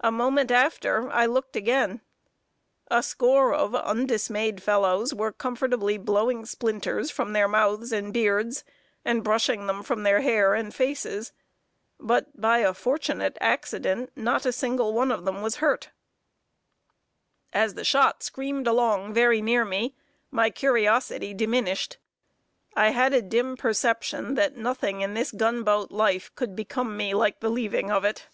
[0.00, 2.00] A moment after, I looked again.
[2.90, 8.64] A score of undismayed fellows were comfortably blowing splinters from their mouths and beards,
[9.04, 11.32] and brushing them from their hair and faces;
[12.00, 15.90] but, by a fortunate accident, not a single one of them was hurt.
[17.52, 19.94] [Sidenote: HOW ONE FEELS UNDER FIRE.] As the shot screamed along very near me,
[20.32, 21.98] my curiosity diminished.
[22.74, 27.38] I had a dim perception that nothing in this gunboat life could become me like
[27.38, 28.26] the leaving of it.